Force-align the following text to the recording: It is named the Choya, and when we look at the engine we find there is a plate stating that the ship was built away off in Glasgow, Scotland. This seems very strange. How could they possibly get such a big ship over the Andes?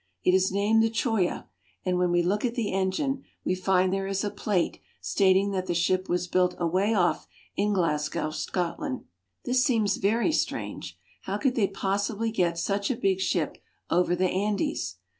It 0.23 0.33
is 0.33 0.51
named 0.51 0.81
the 0.81 0.89
Choya, 0.89 1.47
and 1.85 1.99
when 1.99 2.09
we 2.09 2.23
look 2.23 2.43
at 2.43 2.55
the 2.55 2.71
engine 2.73 3.23
we 3.45 3.53
find 3.53 3.93
there 3.93 4.07
is 4.07 4.23
a 4.23 4.31
plate 4.31 4.79
stating 4.99 5.51
that 5.51 5.67
the 5.67 5.75
ship 5.75 6.09
was 6.09 6.25
built 6.27 6.55
away 6.57 6.95
off 6.95 7.27
in 7.55 7.71
Glasgow, 7.71 8.31
Scotland. 8.31 9.05
This 9.45 9.63
seems 9.63 9.97
very 9.97 10.31
strange. 10.31 10.97
How 11.25 11.37
could 11.37 11.53
they 11.53 11.67
possibly 11.67 12.31
get 12.31 12.57
such 12.57 12.89
a 12.89 12.95
big 12.95 13.19
ship 13.19 13.59
over 13.91 14.15
the 14.15 14.27
Andes? 14.27 14.95